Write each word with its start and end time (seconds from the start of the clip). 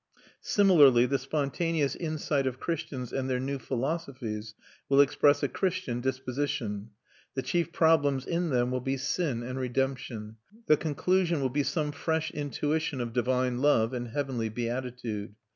Similarly, 0.41 1.05
the 1.05 1.19
spontaneous 1.19 1.95
insight 1.95 2.47
of 2.47 2.59
Christians 2.59 3.13
and 3.13 3.29
their 3.29 3.39
new 3.39 3.59
philosophies 3.59 4.55
will 4.89 4.99
express 4.99 5.43
a 5.43 5.47
Christian 5.47 6.01
disposition. 6.01 6.89
The 7.35 7.43
chief 7.43 7.71
problems 7.71 8.25
in 8.25 8.49
them 8.49 8.71
will 8.71 8.81
be 8.81 8.97
sin 8.97 9.43
and 9.43 9.59
redemption; 9.59 10.37
the 10.65 10.75
conclusion 10.75 11.39
will 11.39 11.49
be 11.49 11.61
some 11.61 11.91
fresh 11.91 12.31
intuition 12.31 12.99
of 12.99 13.13
divine 13.13 13.59
love 13.59 13.93
and 13.93 14.07
heavenly 14.07 14.49
beatitude. 14.49 15.35